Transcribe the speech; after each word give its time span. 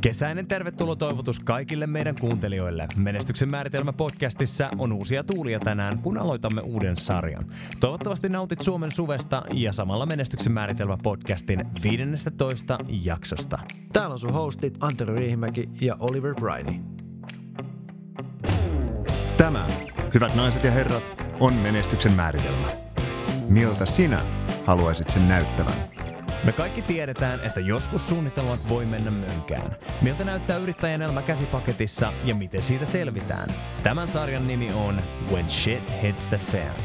Kesäinen 0.00 0.46
tervetuloa 0.46 0.96
toivotus 0.96 1.40
kaikille 1.40 1.86
meidän 1.86 2.16
kuuntelijoille. 2.20 2.88
Menestyksen 2.96 3.48
määritelmä 3.48 3.92
podcastissa 3.92 4.70
on 4.78 4.92
uusia 4.92 5.24
tuulia 5.24 5.60
tänään, 5.60 5.98
kun 5.98 6.18
aloitamme 6.18 6.60
uuden 6.60 6.96
sarjan. 6.96 7.52
Toivottavasti 7.80 8.28
nautit 8.28 8.60
Suomen 8.60 8.92
suvesta 8.92 9.42
ja 9.52 9.72
samalla 9.72 10.06
Menestyksen 10.06 10.52
määritelmä 10.52 10.98
podcastin 11.02 11.64
15 11.82 12.78
jaksosta. 13.04 13.58
Täällä 13.92 14.12
on 14.12 14.18
sun 14.18 14.32
hostit 14.32 14.76
Antero 14.80 15.14
Riihimäki 15.14 15.68
ja 15.80 15.96
Oliver 16.00 16.34
Briney. 16.34 16.80
Tämä, 19.38 19.66
hyvät 20.14 20.34
naiset 20.34 20.64
ja 20.64 20.70
herrat, 20.70 21.04
on 21.40 21.54
menestyksen 21.54 22.12
määritelmä. 22.12 22.66
Miltä 23.48 23.86
sinä 23.86 24.20
haluaisit 24.66 25.10
sen 25.10 25.28
näyttävän? 25.28 25.93
Me 26.44 26.52
kaikki 26.52 26.82
tiedetään, 26.82 27.40
että 27.40 27.60
joskus 27.60 28.08
suunnitelmat 28.08 28.68
voi 28.68 28.86
mennä 28.86 29.10
mönkään. 29.10 29.76
Miltä 30.02 30.24
näyttää 30.24 30.56
yrittäjän 30.56 31.02
elämä 31.02 31.22
käsipaketissa 31.22 32.12
ja 32.24 32.34
miten 32.34 32.62
siitä 32.62 32.86
selvitään? 32.86 33.48
Tämän 33.82 34.08
sarjan 34.08 34.46
nimi 34.46 34.72
on 34.72 35.00
When 35.32 35.50
Shit 35.50 36.02
Hits 36.02 36.28
the 36.28 36.38
Fan. 36.38 36.84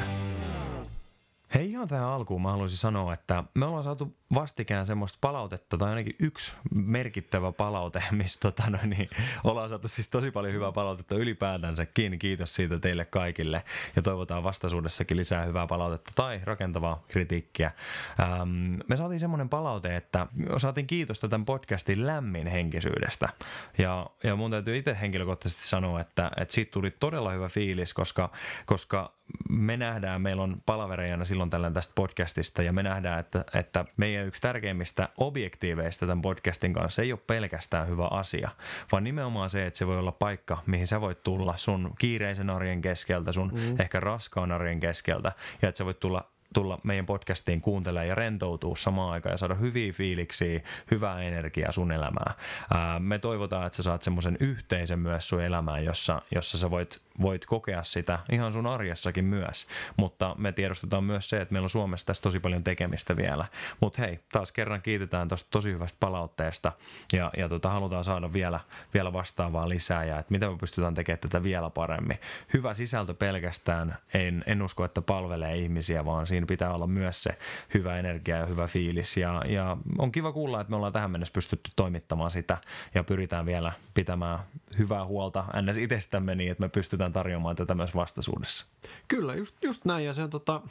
Hei 1.54 1.72
ihan 1.72 1.88
tähän 1.88 2.08
alkuun 2.08 2.42
mä 2.42 2.52
haluaisin 2.52 2.78
sanoa, 2.78 3.14
että 3.14 3.44
me 3.56 3.66
ollaan 3.66 3.84
saatu 3.84 4.19
vastikään 4.34 4.86
semmoista 4.86 5.18
palautetta, 5.22 5.78
tai 5.78 5.90
ainakin 5.90 6.16
yksi 6.20 6.54
merkittävä 6.76 7.52
palaute, 7.52 8.04
missä 8.12 8.40
tota 8.40 8.70
noin, 8.70 8.90
niin, 8.90 9.10
ollaan 9.44 9.70
saatu 9.70 9.88
siis 9.88 10.08
tosi 10.08 10.32
paljon 10.32 10.54
hyvää 10.54 10.72
palautetta 10.72 11.16
ylipäätänsäkin. 11.16 12.20
Kiitos 12.20 12.56
siitä 12.56 12.80
teille 12.80 13.06
kaikille 13.06 13.64
ja 13.96 14.02
toivotaan 14.02 14.44
vastaisuudessakin 14.44 15.18
lisää 15.18 15.46
hyvää 15.46 15.68
palautetta 15.68 16.12
tai 16.16 16.42
rakentavaa 16.44 17.04
kritiikkiä. 17.08 17.72
Ähm, 18.20 18.76
me 18.88 18.98
saatiin 18.98 19.20
semmoinen 19.20 19.50
palaute, 19.50 19.96
että 19.96 20.28
saatiin 20.58 20.88
kiitosta 20.88 21.30
tämän 21.30 21.46
podcastin 21.46 22.08
lämmin 22.08 22.48
henkisyydestä 22.48 23.30
ja, 23.78 24.06
ja 24.24 24.36
mun 24.36 24.52
täytyy 24.52 24.78
itse 24.78 24.98
henkilökohtaisesti 25.02 25.68
sanoa, 25.68 26.02
että, 26.02 26.32
että 26.38 26.54
siitä 26.54 26.72
tuli 26.72 26.92
todella 26.92 27.32
hyvä 27.32 27.50
fiilis, 27.50 27.94
koska, 27.94 28.32
koska 28.66 29.20
me 29.50 29.78
nähdään, 29.78 30.22
meillä 30.22 30.44
on 30.44 30.62
palavereina 30.66 31.26
silloin 31.26 31.50
tällä 31.50 31.72
tästä 31.72 31.94
podcastista 31.96 32.64
ja 32.64 32.74
me 32.74 32.84
nähdään, 32.84 33.20
että, 33.20 33.46
että 33.54 33.86
meidän 33.98 34.19
yksi 34.24 34.42
tärkeimmistä 34.42 35.10
objektiiveista 35.18 36.08
tämän 36.08 36.22
podcastin 36.22 36.74
kanssa 36.74 37.02
ei 37.02 37.12
ole 37.12 37.20
pelkästään 37.28 37.88
hyvä 37.88 38.08
asia, 38.12 38.50
vaan 38.92 39.04
nimenomaan 39.04 39.50
se, 39.50 39.66
että 39.66 39.78
se 39.78 39.88
voi 39.88 40.00
olla 40.00 40.12
paikka, 40.12 40.58
mihin 40.66 40.88
sä 40.88 41.02
voit 41.02 41.24
tulla 41.24 41.58
sun 41.58 41.94
kiireisen 42.00 42.50
arjen 42.50 42.82
keskeltä, 42.82 43.32
sun 43.32 43.52
mm. 43.54 43.82
ehkä 43.82 44.00
raskaan 44.00 44.52
arjen 44.52 44.80
keskeltä 44.80 45.32
ja 45.62 45.70
että 45.70 45.78
sä 45.78 45.86
voit 45.86 46.00
tulla 46.00 46.26
tulla 46.54 46.80
meidän 46.84 47.06
podcastiin 47.06 47.62
kuuntelemaan 47.62 48.08
ja 48.08 48.16
rentoutua 48.16 48.76
samaan 48.76 49.12
aikaan 49.12 49.34
ja 49.34 49.38
saada 49.38 49.56
hyviä 49.56 49.94
fiiliksiä, 49.94 50.62
hyvää 50.92 51.22
energiaa 51.22 51.72
sun 51.72 51.92
elämään. 51.92 52.34
Ää, 52.74 53.00
me 53.00 53.20
toivotaan, 53.20 53.68
että 53.68 53.78
sä 53.78 53.84
saat 53.84 54.02
semmoisen 54.02 54.38
yhteisön 54.40 55.00
myös 55.00 55.30
sun 55.30 55.42
elämään, 55.42 55.86
jossa, 55.86 56.22
jossa 56.36 56.58
sä 56.58 56.72
voit 56.72 57.02
voit 57.22 57.46
kokea 57.46 57.84
sitä 57.84 58.20
ihan 58.32 58.54
sun 58.54 58.68
arjessakin 58.68 59.26
myös, 59.26 59.68
mutta 59.98 60.36
me 60.38 60.52
tiedostetaan 60.52 61.04
myös 61.04 61.30
se, 61.30 61.42
että 61.42 61.52
meillä 61.52 61.66
on 61.66 61.70
Suomessa 61.70 62.06
tässä 62.08 62.24
tosi 62.24 62.40
paljon 62.40 62.64
tekemistä 62.64 63.18
vielä. 63.18 63.46
Mutta 63.80 64.02
hei, 64.02 64.20
taas 64.32 64.52
kerran 64.52 64.82
kiitetään 64.82 65.28
tuosta 65.28 65.48
tosi 65.52 65.72
hyvästä 65.72 65.98
palautteesta 66.00 66.72
ja, 67.14 67.32
ja 67.38 67.50
tota, 67.50 67.70
halutaan 67.70 68.04
saada 68.04 68.34
vielä, 68.34 68.60
vielä 68.94 69.14
vastaavaa 69.14 69.70
lisää 69.70 70.04
ja 70.04 70.20
että 70.20 70.32
miten 70.32 70.52
me 70.52 70.58
pystytään 70.58 70.94
tekemään 70.94 71.20
tätä 71.20 71.44
vielä 71.44 71.70
paremmin. 71.70 72.18
Hyvä 72.54 72.74
sisältö 72.74 73.14
pelkästään, 73.14 73.98
en, 74.14 74.44
en 74.48 74.62
usko, 74.62 74.86
että 74.86 75.02
palvelee 75.02 75.56
ihmisiä, 75.56 76.06
vaan 76.06 76.28
siinä 76.28 76.46
pitää 76.46 76.74
olla 76.74 76.88
myös 76.88 77.24
se 77.24 77.38
hyvä 77.74 78.00
energia 78.00 78.38
ja 78.38 78.46
hyvä 78.46 78.68
fiilis 78.68 79.18
ja, 79.18 79.44
ja 79.48 79.78
on 79.98 80.12
kiva 80.12 80.32
kuulla, 80.32 80.62
että 80.62 80.70
me 80.72 80.76
ollaan 80.76 80.94
tähän 80.94 81.12
mennessä 81.12 81.34
pystytty 81.34 81.72
toimittamaan 81.76 82.32
sitä 82.32 82.58
ja 82.94 83.04
pyritään 83.04 83.46
vielä 83.46 83.72
pitämään 83.94 84.40
hyvää 84.78 85.06
huolta 85.06 85.46
ns. 85.62 85.78
itsestämme 85.78 86.36
niin, 86.36 86.52
että 86.52 86.64
me 86.64 86.70
pystytään 86.70 87.09
pystytään 87.10 87.24
tarjoamaan 87.24 87.56
tätä 87.56 87.76
myös 87.76 87.96
vastaisuudessa. 87.96 88.66
Kyllä, 89.08 89.36
just, 89.36 89.56
just 89.62 89.86
näin. 89.86 90.06
Ja 90.06 90.14
se, 90.14 90.24
on, 90.24 90.30
tota, 90.30 90.62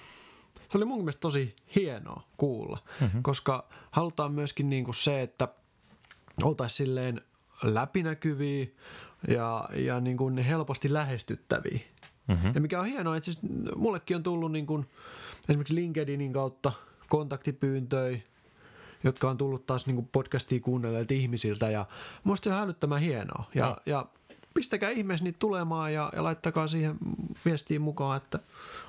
se 0.68 0.78
oli 0.78 0.84
mun 0.84 0.98
mielestä 0.98 1.20
tosi 1.20 1.56
hienoa 1.74 2.22
kuulla, 2.36 2.78
mm-hmm. 3.00 3.22
koska 3.22 3.68
halutaan 3.90 4.32
myöskin 4.32 4.70
niin 4.70 4.84
kuin 4.84 4.94
se, 4.94 5.22
että 5.22 5.48
oltaisiin 6.42 6.76
silleen 6.76 7.20
läpinäkyviä 7.62 8.66
ja, 9.28 9.68
ja 9.74 10.00
niin 10.00 10.16
kuin 10.16 10.38
helposti 10.38 10.92
lähestyttäviä. 10.92 11.80
Mm-hmm. 12.28 12.52
Ja 12.54 12.60
mikä 12.60 12.80
on 12.80 12.86
hienoa, 12.86 13.16
että 13.16 13.24
siis 13.24 13.38
mullekin 13.76 14.16
on 14.16 14.22
tullut 14.22 14.52
niin 14.52 14.66
kuin 14.66 14.86
esimerkiksi 15.48 15.74
LinkedInin 15.74 16.32
kautta 16.32 16.72
kontaktipyyntöjä, 17.08 18.18
jotka 19.04 19.30
on 19.30 19.36
tullut 19.36 19.66
taas 19.66 19.86
niin 19.86 20.08
podcastia 20.12 20.60
kuunnelleilta 20.60 21.14
ihmisiltä 21.14 21.70
ja 21.70 21.86
musta 22.24 22.44
se 22.44 22.50
on 22.50 22.60
hälyttämään 22.60 23.00
hienoa. 23.00 23.44
Ja, 23.54 23.66
no. 23.66 23.76
ja 23.86 24.06
pistäkää 24.58 24.90
ihmeessä 24.90 25.24
niitä 25.24 25.38
tulemaan 25.38 25.94
ja, 25.94 26.12
ja 26.16 26.22
laittakaa 26.22 26.68
siihen 26.68 26.96
viestiin 27.44 27.82
mukaan, 27.82 28.16
että 28.16 28.38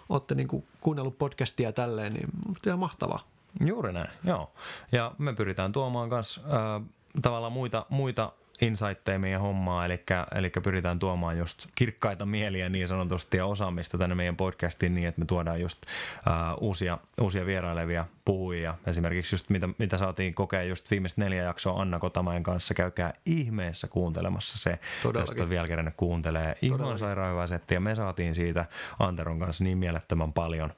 olette 0.09 0.35
niinku 0.35 0.63
kuunnellut 0.81 1.17
podcastia 1.17 1.71
tälleen, 1.71 2.13
niin 2.13 2.29
ihan 2.67 2.79
mahtavaa. 2.79 3.27
Juuri 3.65 3.93
näin, 3.93 4.09
joo. 4.23 4.51
Ja 4.91 5.11
me 5.17 5.33
pyritään 5.33 5.71
tuomaan 5.71 6.09
myös 6.09 6.41
äh, 6.45 6.87
tavallaan 7.21 7.53
muita, 7.53 7.85
muita 7.89 8.31
insightteja 8.61 9.19
meidän 9.19 9.41
hommaa, 9.41 9.85
eli, 9.85 10.03
eli 10.35 10.49
pyritään 10.49 10.99
tuomaan 10.99 11.37
just 11.37 11.67
kirkkaita 11.75 12.25
mieliä 12.25 12.69
niin 12.69 12.87
sanotusti 12.87 13.37
ja 13.37 13.45
osaamista 13.45 13.97
tänne 13.97 14.15
meidän 14.15 14.35
podcastiin 14.35 14.95
niin, 14.95 15.07
että 15.07 15.21
me 15.21 15.25
tuodaan 15.25 15.61
just 15.61 15.81
uh, 15.83 16.63
uusia, 16.67 16.97
uusia 17.21 17.45
vierailevia 17.45 18.05
puhujia. 18.25 18.75
Esimerkiksi 18.87 19.35
just 19.35 19.49
mitä, 19.49 19.69
mitä 19.77 19.97
saatiin 19.97 20.33
kokea 20.33 20.63
just 20.63 20.91
viimeistä 20.91 21.21
neljä 21.21 21.43
jaksoa 21.43 21.81
Anna 21.81 21.99
Kotamäen 21.99 22.43
kanssa. 22.43 22.73
Käykää 22.73 23.13
ihmeessä 23.25 23.87
kuuntelemassa 23.87 24.57
se, 24.57 24.79
Todellakin. 25.03 25.37
jos 25.37 25.49
vielä 25.49 25.67
kerran 25.67 25.91
kuuntelee. 25.97 26.57
Ihan 26.61 26.99
sairaan 26.99 27.31
hyvä 27.31 27.47
setti 27.47 27.73
ja 27.73 27.79
me 27.79 27.95
saatiin 27.95 28.35
siitä 28.35 28.65
Anteron 28.99 29.39
kanssa 29.39 29.63
niin 29.63 29.77
mielettömän 29.77 30.33
paljon. 30.33 30.73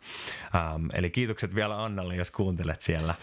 Um, 0.76 0.90
eli 0.94 1.10
kiitokset 1.10 1.56
vielä 1.56 1.84
Annalle, 1.84 2.16
jos 2.16 2.32
kuuntelet 2.32 2.82
siellä. 2.82 3.16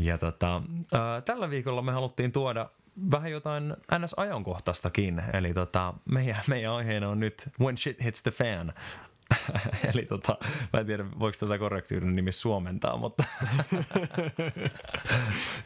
Ja 0.00 0.18
tota, 0.18 0.56
uh, 0.56 1.22
tällä 1.24 1.50
viikolla 1.50 1.82
me 1.82 1.92
haluttiin 1.92 2.32
tuoda 2.32 2.68
vähän 3.10 3.30
jotain 3.30 3.76
NS-ajankohtaistakin. 3.92 5.36
Eli 5.36 5.54
tota, 5.54 5.94
meidän, 6.04 6.42
meidän 6.46 6.72
aiheena 6.72 7.08
on 7.08 7.20
nyt 7.20 7.50
When 7.60 7.78
Shit 7.78 8.04
Hits 8.04 8.22
the 8.22 8.30
Fan. 8.30 8.72
Eli 9.94 10.06
tota, 10.06 10.38
mä 10.72 10.80
en 10.80 10.86
tiedä, 10.86 11.04
voiko 11.18 11.38
tätä 11.40 11.58
korrektiuden 11.58 12.16
nimi 12.16 12.32
suomentaa, 12.32 12.96
mutta... 12.96 13.24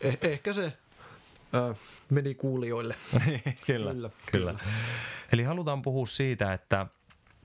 eh, 0.01 0.19
ehkä 0.23 0.53
se 0.53 0.65
äh, 0.65 1.79
meni 2.11 2.35
kuulijoille. 2.35 2.95
kyllä, 3.67 3.67
kyllä, 3.67 3.93
kyllä. 3.93 4.11
kyllä. 4.33 4.55
Eli 5.33 5.43
halutaan 5.43 5.83
puhua 5.83 6.07
siitä, 6.07 6.53
että 6.53 6.87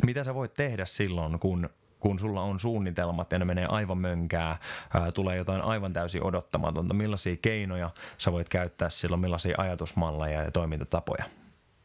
mitä 0.06 0.24
sä 0.24 0.34
voit 0.34 0.54
tehdä 0.54 0.86
silloin, 0.86 1.40
kun 1.40 1.70
kun 2.04 2.20
sulla 2.20 2.42
on 2.42 2.60
suunnitelmat 2.60 3.32
ja 3.32 3.40
ne 3.40 3.46
menee 3.46 3.66
aivan 3.66 3.98
mönkää, 3.98 4.58
ää, 4.94 5.12
tulee 5.12 5.38
jotain 5.38 5.62
aivan 5.62 5.94
täysin 5.94 6.24
odottamatonta, 6.24 6.94
millaisia 6.94 7.36
keinoja 7.42 7.90
sä 8.18 8.32
voit 8.32 8.50
käyttää 8.50 8.90
silloin, 8.90 9.22
millaisia 9.22 9.56
ajatusmalleja 9.58 10.44
ja 10.44 10.52
toimintatapoja? 10.52 11.24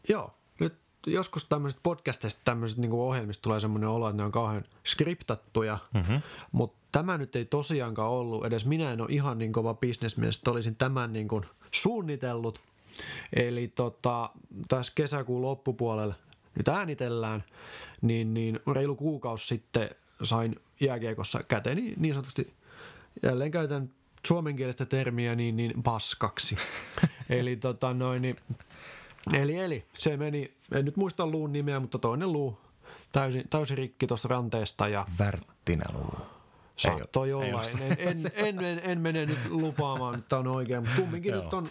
Joo, 0.09 0.35
nyt 0.61 0.75
joskus 1.07 1.49
tämmöiset 1.49 1.81
podcasteista, 1.83 2.41
tämmöiset 2.45 2.79
niin 2.79 2.93
ohjelmista 2.93 3.43
tulee 3.43 3.61
semmoinen 3.61 3.89
olo, 3.89 4.09
että 4.09 4.23
ne 4.23 4.25
on 4.25 4.33
kauhean 4.33 4.65
skriptattuja, 4.87 5.79
mm-hmm. 5.95 6.23
mutta 6.53 6.79
tämä 6.93 7.19
nyt 7.19 7.37
ei 7.37 7.45
tosiaankaan 7.45 8.11
ollut, 8.11 8.47
edes 8.47 8.67
minä 8.67 8.93
en 8.93 9.01
ole 9.01 9.09
ihan 9.13 9.39
niin 9.39 9.53
kova 9.53 9.75
bisnesmies, 9.75 10.37
että 10.37 10.51
olisin 10.51 10.77
tämän 10.77 11.13
niin 11.13 11.29
kuin 11.29 11.45
suunnitellut. 11.71 12.61
Eli 13.33 13.69
tota, 13.69 14.31
tässä 14.69 14.93
kesäkuun 14.95 15.43
loppupuolella 15.43 16.15
nyt 16.55 16.69
äänitellään, 16.69 17.45
niin, 18.03 18.35
niin 18.35 18.61
reilu 18.73 18.97
kuukausi 18.97 19.47
sitten 19.47 19.91
sain 20.23 20.57
jääkiekossa 20.81 21.43
käteni 21.43 21.95
niin 21.97 22.15
sanotusti, 22.15 22.53
jälleen 23.23 23.51
käytän 23.51 23.91
suomenkielistä 24.27 24.87
termiä, 24.87 25.35
niin, 25.35 25.57
niin 25.57 25.83
paskaksi. 25.83 26.57
eli 27.31 27.57
tota 27.57 27.95
noin, 27.95 28.23
niin, 28.23 28.37
eli, 29.33 29.57
eli 29.57 29.85
se 29.95 30.17
meni, 30.17 30.55
en 30.73 30.85
nyt 30.85 30.97
muista 30.97 31.27
luun 31.27 31.53
nimeä, 31.53 31.81
mutta 31.81 31.99
toinen 31.99 32.33
luu 32.33 32.59
täysin, 33.13 33.45
täysin 33.51 33.79
rikki 33.79 34.07
tuosta 34.07 34.29
ranteesta. 34.29 34.89
Ja, 34.89 35.07
Saattoi 36.79 37.33
olla. 37.33 37.63
En, 37.81 37.97
en, 37.99 38.17
en, 38.35 38.65
en, 38.65 38.81
en 38.85 39.01
mene 39.01 39.27
nyt 39.27 39.39
lupaamaan, 39.49 40.19
että 40.19 40.39
on 40.39 40.47
oikein. 40.47 40.81
Mutta 40.81 41.01
kumminkin 41.01 41.35
nyt 41.35 41.55
on 41.55 41.69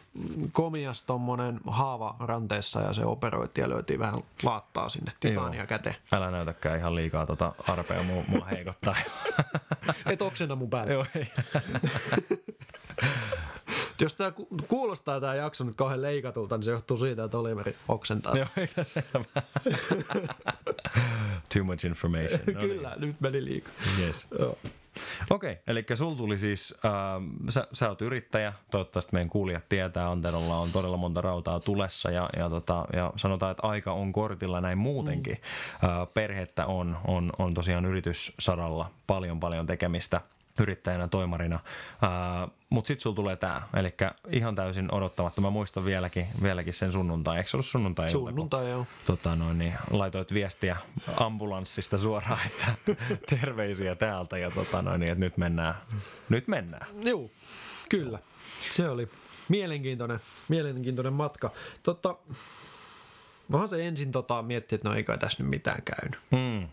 komias 0.52 1.02
tuommoinen 1.02 1.60
haava 1.68 2.16
ranteessa 2.20 2.82
ja 2.82 2.94
se 2.94 3.06
operoitiin 3.06 3.64
ja 3.64 3.70
löytiin 3.70 4.00
vähän 4.00 4.24
laattaa 4.44 4.90
sinne 4.90 5.12
titania 5.20 5.66
käteen. 5.66 5.96
Älä 6.12 6.32
näytäkään 6.32 6.78
ihan 6.78 6.96
liikaa 6.96 7.26
tota 7.26 7.54
arpea, 7.68 8.04
mua, 8.04 8.24
mua 8.28 8.46
heikottaa. 8.46 8.96
Et 10.12 10.22
oksena 10.22 10.56
mun 10.56 10.70
päälle. 10.70 10.94
Joo, 10.94 11.06
ei. 11.16 11.28
Jos 14.02 14.16
tämä 14.16 14.32
kuulostaa 14.68 15.22
tämä 15.22 15.36
jakso 15.36 15.64
nyt 15.64 15.76
kauhean 15.76 16.02
leikatulta, 16.02 16.58
niin 16.58 16.64
se 16.64 16.72
johtuu 16.72 16.98
siitä, 16.98 17.24
että 17.24 17.38
Oliveri 17.38 17.76
oksentaa. 17.88 18.38
Joo, 18.38 18.48
selvä. 18.84 19.24
Too 21.54 21.64
much 21.64 21.86
information. 21.86 22.40
No 22.54 22.62
Kyllä, 22.62 22.90
niin. 22.90 23.02
nyt 23.02 23.22
meni 23.22 23.46
liikaa. 23.46 23.74
Yes. 24.02 24.28
Joo. 24.40 24.58
Okei, 25.30 25.58
eli 25.68 25.86
sul 25.96 26.16
tuli 26.16 26.38
siis, 26.38 26.80
äh, 26.86 26.92
sä, 27.50 27.68
sä 27.74 27.90
oot 27.90 28.02
yrittäjä, 28.02 28.54
toivottavasti 28.72 29.10
meidän 29.14 29.30
kuulijat 29.30 29.70
tietää, 29.70 30.12
Anterolla 30.12 30.58
on 30.58 30.72
todella 30.72 30.98
monta 30.98 31.22
rautaa 31.22 31.60
tulessa 31.60 32.12
ja, 32.12 32.30
ja, 32.38 32.50
tota, 32.50 32.86
ja 32.94 33.14
sanotaan, 33.16 33.52
että 33.52 33.68
aika 33.68 33.94
on 33.94 34.12
kortilla 34.12 34.62
näin 34.62 34.78
muutenkin. 34.78 35.38
Mm. 35.82 35.90
Äh, 35.90 36.08
perhettä 36.14 36.66
on, 36.66 36.98
on, 37.08 37.32
on 37.40 37.54
tosiaan 37.54 37.86
yrityssaralla 37.86 38.92
paljon 39.08 39.40
paljon 39.40 39.66
tekemistä 39.66 40.22
yrittäjänä, 40.60 41.08
toimarina. 41.08 41.60
Mutta 42.70 42.88
sitten 42.88 43.02
sulla 43.02 43.16
tulee 43.16 43.36
tämä, 43.36 43.62
eli 43.74 43.94
ihan 44.30 44.56
täysin 44.56 44.94
odottamatta. 44.94 45.42
Mä 45.42 45.50
muistan 45.50 45.86
vieläkin, 45.86 46.28
vieläkin 46.44 46.74
sen 46.74 46.92
sunnuntai. 46.92 47.38
Eikö 47.38 47.50
se 47.50 47.58
ollut 47.58 47.66
sunnuntai? 47.66 48.10
Sunnuntai, 48.10 48.70
joo. 48.70 48.86
Tota, 49.06 49.36
noin, 49.36 49.58
niin, 49.58 49.74
laitoit 49.92 50.34
viestiä 50.34 50.78
ambulanssista 51.18 51.98
suoraan, 51.98 52.40
että 52.52 52.66
terveisiä 53.30 53.96
täältä 53.96 54.38
ja 54.38 54.52
tota, 54.52 54.82
noin, 54.82 55.00
niin, 55.00 55.12
että 55.12 55.26
nyt 55.26 55.38
mennään. 55.38 55.76
Nyt 56.30 56.48
mennään. 56.48 56.88
Joo, 57.04 57.30
kyllä. 57.90 58.20
Se 58.76 58.90
oli 58.90 59.08
mielenkiintoinen, 59.50 60.20
mielenkiintoinen 60.50 61.14
matka. 61.14 61.52
Totta, 61.84 62.16
Vähän 63.52 63.70
se 63.70 63.88
ensin 63.88 64.12
tota, 64.12 64.42
miettiä, 64.42 64.76
että 64.76 64.90
no 64.90 64.96
ei 64.96 65.04
kai 65.04 65.18
tässä 65.18 65.44
nyt 65.44 65.50
mitään 65.50 65.82
käynyt. 65.86 66.20
Hmm. 66.32 66.68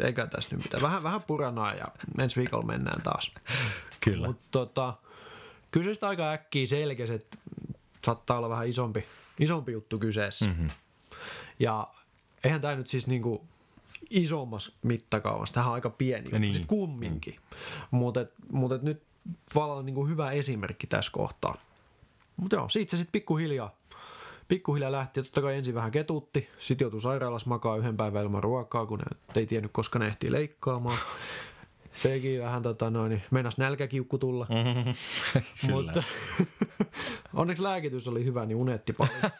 Eikä 0.00 0.26
tässä 0.26 0.56
nyt 0.56 0.64
mitään. 0.64 0.82
Vähän, 0.82 1.02
vähän 1.02 1.22
puranaa 1.22 1.74
ja 1.74 1.86
ensi 2.18 2.40
viikolla 2.40 2.66
mennään 2.66 3.02
taas. 3.02 3.32
Kyllä. 4.04 4.26
Mutta 4.26 4.46
tota, 4.50 4.94
kyllä 5.70 5.94
se 5.94 6.06
aika 6.06 6.32
äkkiä 6.32 6.66
selkeästi, 6.66 7.14
että 7.14 7.38
saattaa 8.06 8.38
olla 8.38 8.48
vähän 8.48 8.68
isompi, 8.68 9.04
isompi 9.40 9.72
juttu 9.72 9.98
kyseessä. 9.98 10.46
Mm-hmm. 10.46 10.70
Ja 11.58 11.88
eihän 12.44 12.60
tämä 12.60 12.74
nyt 12.74 12.86
siis 12.86 13.06
niinku 13.06 13.44
isommassa 14.10 14.72
mittakaavassa, 14.82 15.54
tähän 15.54 15.68
on 15.68 15.74
aika 15.74 15.90
pieni, 15.90 16.30
Ja 16.32 16.38
niin. 16.38 16.54
niin. 16.54 16.66
kumminkin. 16.66 17.34
Mm. 17.34 17.56
Mutta 17.90 18.26
mut 18.52 18.72
et 18.72 18.82
nyt 18.82 19.02
vallan 19.54 19.86
niinku 19.86 20.06
hyvä 20.06 20.30
esimerkki 20.30 20.86
tässä 20.86 21.12
kohtaa. 21.12 21.56
Mutta 22.36 22.56
joo, 22.56 22.68
siitä 22.68 22.90
se 22.90 22.96
sitten 22.96 23.12
pikkuhiljaa, 23.12 23.76
pikkuhiljaa 24.48 24.92
lähti. 24.92 25.20
Ja 25.20 25.24
totta 25.24 25.42
kai 25.42 25.56
ensin 25.56 25.74
vähän 25.74 25.90
ketutti, 25.90 26.48
sitten 26.58 26.84
joutui 26.84 27.00
sairaalassa 27.00 27.48
makaa 27.48 27.76
yhden 27.76 27.96
päivän 27.96 28.22
ilman 28.22 28.42
ruokaa, 28.42 28.86
kun 28.86 28.98
ne 28.98 29.04
ei 29.34 29.46
tiennyt, 29.46 29.72
koska 29.72 29.98
ne 29.98 30.06
ehtii 30.06 30.32
leikkaamaan. 30.32 30.98
Sekin 31.94 32.40
vähän 32.40 32.62
tota 32.62 32.90
noin, 32.90 33.22
meinas 33.30 33.58
nälkäkiukku 33.58 34.18
tulla. 34.18 34.46
Mm-hmm. 34.56 35.72
Mutta 35.72 36.02
onneksi 37.34 37.62
lääkitys 37.62 38.08
oli 38.08 38.24
hyvä, 38.24 38.46
niin 38.46 38.56
unetti 38.56 38.92
paljon. 38.92 39.32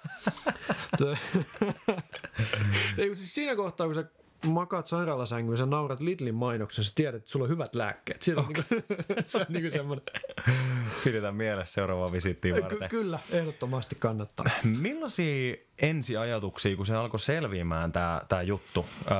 Ei, 2.98 3.14
siis 3.14 3.34
siinä 3.34 3.56
kohtaa, 3.56 3.86
kun 3.86 3.94
sä 3.94 4.04
makaat 4.46 4.86
sairaalasängyyn, 4.86 5.58
sä 5.58 5.66
naurat 5.66 6.00
Lidlin 6.00 6.34
mainoksen, 6.34 6.84
sä 6.84 6.92
tiedät, 6.94 7.14
että 7.14 7.30
sulla 7.30 7.44
on 7.44 7.50
hyvät 7.50 7.74
lääkkeet. 7.74 8.22
Siinä 8.22 8.40
on, 8.40 8.46
niinku, 8.46 8.62
se 9.26 9.38
on 9.38 9.46
niinku 9.48 9.70
semmoinen. 9.70 10.04
Pidetään 11.04 11.34
mielessä 11.34 11.74
seuraavaa 11.74 12.12
visittiä 12.12 12.54
varten. 12.62 12.78
Ky- 12.78 12.88
kyllä, 12.88 13.18
ehdottomasti 13.30 13.94
kannattaa. 13.94 14.46
Millaisia 14.80 15.56
ensiajatuksia, 15.82 16.76
kun 16.76 16.86
se 16.86 16.96
alkoi 16.96 17.20
selviämään 17.20 17.92
tämä 17.92 18.22
tää 18.28 18.42
juttu? 18.42 18.86
Ö, 19.06 19.12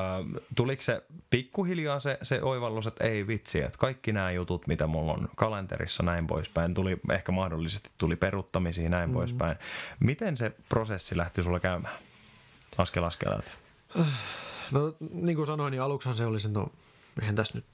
tuliko 0.54 0.82
se 0.82 1.02
pikkuhiljaa 1.30 2.00
se, 2.00 2.18
se 2.22 2.42
oivallus, 2.42 2.86
että 2.86 3.04
ei 3.04 3.26
vitsi, 3.26 3.60
että 3.60 3.78
kaikki 3.78 4.12
nämä 4.12 4.30
jutut, 4.30 4.66
mitä 4.66 4.86
mulla 4.86 5.12
on 5.12 5.28
kalenterissa 5.36 6.02
näin 6.02 6.26
poispäin, 6.26 6.74
tuli 6.74 6.96
ehkä 7.12 7.32
mahdollisesti 7.32 7.90
tuli 7.98 8.16
peruttamisia 8.16 8.88
näin 8.88 9.10
mm. 9.10 9.14
poispäin. 9.14 9.56
Miten 10.00 10.36
se 10.36 10.52
prosessi 10.68 11.16
lähti 11.16 11.42
sulle 11.42 11.60
käymään? 11.60 11.94
Askel 12.78 13.04
askeleelta. 13.04 13.50
No 14.72 14.94
niin 15.10 15.36
kuin 15.36 15.46
sanoin, 15.46 15.70
niin 15.70 15.82
aluksihan 15.82 16.16
se 16.16 16.26
oli 16.26 16.40
se, 16.40 16.48
no 16.48 16.66
eihän 17.20 17.34
tässä 17.34 17.58
nyt 17.58 17.64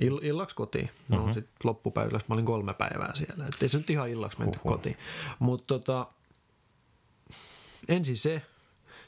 ill- 0.00 0.24
illaksi 0.24 0.56
kotiin. 0.56 0.90
No 1.08 1.16
mm-hmm. 1.16 1.32
sitten 1.32 1.54
loppupäivällä 1.64 2.20
mä 2.28 2.34
olin 2.34 2.44
kolme 2.44 2.74
päivää 2.74 3.12
siellä. 3.14 3.44
Että 3.44 3.58
ei 3.64 3.68
se 3.68 3.78
nyt 3.78 3.90
ihan 3.90 4.08
illaksi 4.10 4.38
menty 4.38 4.58
Huhhuh. 4.64 4.76
kotiin. 4.78 4.96
Mutta 5.38 5.74
tota, 5.74 6.06
ensin 7.88 8.16
se. 8.16 8.42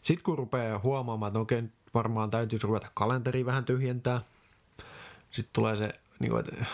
Sitten 0.03 0.25
kun 0.25 0.39
rupeaa 0.39 0.79
huomaamaan, 0.79 1.31
että 1.31 1.39
no 1.39 1.43
okei, 1.43 1.63
varmaan 1.95 2.31
täytyisi 2.31 2.67
ruveta 2.67 2.89
kalenteri 2.95 3.47
vähän 3.47 3.65
tyhjentää. 3.65 4.21
Sitten 5.31 5.53
tulee 5.53 5.77
se, 5.77 6.01
niin 6.19 6.31
kuin, 6.31 6.41
että 6.41 6.67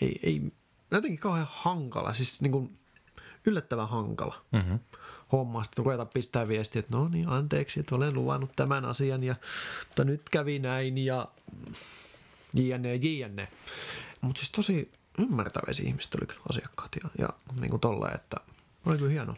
ei, 0.00 0.20
ei, 0.22 0.52
jotenkin 0.90 1.18
kauhean 1.20 1.48
hankala, 1.50 2.12
siis 2.14 2.40
niin 2.40 2.52
kuin 2.52 2.78
yllättävän 3.46 3.88
hankala 3.88 4.34
Mm-hmm. 4.52 4.78
Homma. 5.32 5.64
Sitten 5.64 5.84
ruveta 5.84 6.06
pistää 6.06 6.48
viestiä, 6.48 6.80
että 6.80 6.96
no 6.96 7.08
niin, 7.08 7.28
anteeksi, 7.28 7.80
että 7.80 7.94
olen 7.94 8.14
luvannut 8.14 8.50
tämän 8.56 8.84
asian, 8.84 9.24
ja, 9.24 9.34
mutta 9.88 10.04
nyt 10.04 10.22
kävi 10.30 10.58
näin, 10.58 10.98
ja 10.98 11.28
jne, 12.54 12.94
jne. 12.94 13.48
Mutta 14.20 14.38
siis 14.38 14.52
tosi 14.52 14.92
ymmärtäväisiä 15.18 15.86
ihmiset 15.86 16.14
oli 16.14 16.26
kyllä 16.26 16.40
asiakkaat, 16.50 16.96
ja, 17.02 17.10
ja 17.18 17.28
niin 17.60 17.70
kuin 17.70 17.80
tolleen, 17.80 18.14
että 18.14 18.36
oli 18.86 18.98
kyllä 18.98 19.10
hienoa. 19.10 19.36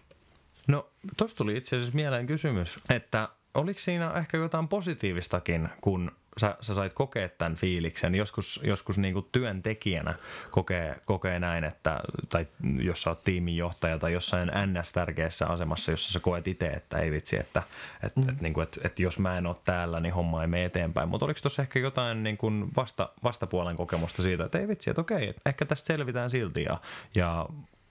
No, 0.67 0.89
tuossa 1.17 1.37
tuli 1.37 1.57
itse 1.57 1.77
asiassa 1.77 1.95
mieleen 1.95 2.27
kysymys, 2.27 2.79
että 2.89 3.29
oliko 3.55 3.81
siinä 3.81 4.13
ehkä 4.13 4.37
jotain 4.37 4.69
positiivistakin, 4.69 5.69
kun 5.81 6.13
sä, 6.37 6.57
sä 6.61 6.75
sait 6.75 6.93
kokea 6.93 7.29
tämän 7.29 7.57
fiiliksen? 7.57 8.15
Joskus, 8.15 8.61
joskus 8.63 8.99
niin 8.99 9.15
kuin 9.15 9.27
työntekijänä 9.33 10.15
kokee, 10.51 10.97
kokee 11.05 11.39
näin, 11.39 11.65
että, 11.65 12.01
tai 12.29 12.47
jos 12.83 13.03
sä 13.03 13.11
oot 13.11 13.25
tiiminjohtaja 13.25 13.99
tai 13.99 14.13
jossain 14.13 14.49
NS-tärkeässä 14.49 15.47
asemassa, 15.47 15.91
jossa 15.91 16.13
sä 16.13 16.21
koet 16.21 16.49
itse, 16.49 16.67
että 16.67 16.99
ei 16.99 17.11
vitsi, 17.11 17.37
että 17.37 17.63
et, 18.03 18.17
mm. 18.17 18.29
et, 18.29 18.41
niin 18.41 18.55
kuin, 18.55 18.63
et, 18.63 18.81
et 18.85 18.99
jos 18.99 19.19
mä 19.19 19.39
en 19.39 19.47
ole 19.47 19.57
täällä, 19.65 20.01
niin 20.01 20.15
homma 20.15 20.43
ei 20.43 20.49
mene 20.49 20.65
eteenpäin. 20.65 21.09
Mutta 21.09 21.27
oliko 21.27 21.41
tuossa 21.43 21.63
ehkä 21.63 21.79
jotain 21.79 22.23
niin 22.23 22.37
kuin 22.37 22.71
vasta, 22.77 23.09
vastapuolen 23.25 23.77
kokemusta 23.77 24.23
siitä, 24.23 24.45
että 24.45 24.59
ei 24.59 24.69
vitsi, 24.69 24.91
että 24.91 25.01
okei, 25.01 25.29
että 25.29 25.43
ehkä 25.47 25.65
tästä 25.65 25.87
selvitään 25.87 26.31
silti 26.31 26.63
ja, 26.63 26.81
ja 27.15 27.47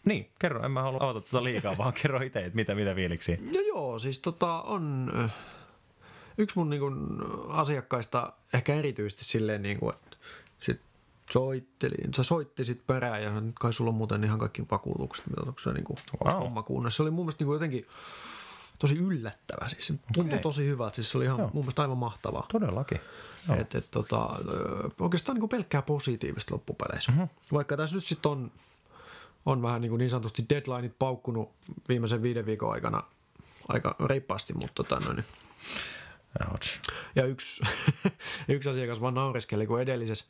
niin, 0.05 0.29
kerro, 0.39 0.65
en 0.65 0.71
mä 0.71 0.81
halua 0.81 0.99
avata 1.03 1.21
tuota 1.21 1.43
liikaa, 1.43 1.77
vaan 1.77 1.93
kerro 2.01 2.21
itse, 2.21 2.39
että 2.39 2.55
mitä, 2.55 2.75
mitä 2.75 2.95
fiiliksiä. 2.95 3.37
No 3.41 3.59
joo, 3.59 3.99
siis 3.99 4.19
tota 4.19 4.61
on 4.61 5.11
yksi 6.39 6.57
mun 6.57 6.69
niin 6.69 6.79
kuin, 6.79 6.95
asiakkaista 7.49 8.33
ehkä 8.53 8.75
erityisesti 8.75 9.25
silleen, 9.25 9.61
niin 9.61 9.79
kuin, 9.79 9.93
että 9.95 10.17
sit 10.59 10.81
soitteli, 11.31 11.95
se 12.15 12.23
soitti 12.23 12.65
sit 12.65 12.87
perään 12.87 13.23
ja 13.23 13.37
että 13.37 13.51
kai 13.59 13.73
sulla 13.73 13.89
on 13.89 13.95
muuten 13.95 14.23
ihan 14.23 14.39
kaikki 14.39 14.63
vakuutukset, 14.71 15.27
mitä 15.27 15.41
onko 15.41 15.59
se 15.59 15.73
niin 15.73 15.83
kuin, 15.83 15.97
Wow. 16.25 16.33
homma 16.39 16.63
kunnossa. 16.63 16.97
Se 16.97 17.03
oli 17.03 17.11
mun 17.11 17.25
mielestä 17.25 17.41
niin 17.41 17.47
kuin 17.47 17.55
jotenkin 17.55 17.87
tosi 18.79 18.97
yllättävä, 18.97 19.69
siis 19.69 19.87
se 19.87 19.93
tuntui 20.13 20.31
Okei. 20.31 20.39
tosi 20.39 20.65
hyvältä, 20.65 20.95
siis 20.95 21.11
se 21.11 21.17
oli 21.17 21.25
ihan 21.25 21.39
Joo. 21.39 21.49
mun 21.53 21.63
mielestä 21.63 21.81
aivan 21.81 21.97
mahtavaa. 21.97 22.45
Todellakin. 22.51 22.99
Joo. 23.47 23.57
Et, 23.57 23.75
et, 23.75 23.87
tota, 23.91 24.29
oikeastaan 24.99 25.35
niin 25.35 25.39
kuin 25.39 25.49
pelkkää 25.49 25.81
positiivista 25.81 26.53
loppupeleissä. 26.53 27.11
Mm-hmm. 27.11 27.27
Vaikka 27.53 27.77
tässä 27.77 27.95
nyt 27.95 28.05
sitten 28.05 28.31
on, 28.31 28.51
on 29.45 29.61
vähän 29.61 29.81
niin, 29.81 29.89
kuin 29.89 29.99
niin 29.99 30.09
sanotusti 30.09 30.45
deadlineit 30.49 30.99
paukkunut 30.99 31.51
viimeisen 31.89 32.21
viiden 32.21 32.45
viikon 32.45 32.71
aikana 32.71 33.03
aika 33.67 33.95
reippaasti, 34.05 34.53
mutta 34.53 34.83
tota, 34.83 34.99
no, 34.99 35.13
niin. 35.13 35.25
Ouch. 36.51 36.79
ja 37.15 37.25
yksi, 37.25 37.63
yksi 38.47 38.69
asiakas 38.69 39.01
vaan 39.01 39.13
naureskeli, 39.13 39.67
kun 39.67 39.81
edellisessä 39.81 40.25